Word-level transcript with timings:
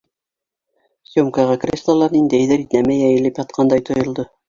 Сёмкаға 1.09 1.59
креслола 1.65 2.09
ниндәйҙер 2.17 2.67
нәмә 2.75 2.99
йәйелеп 3.01 3.47
ятҡандай 3.47 3.89
тойолдо. 3.93 4.33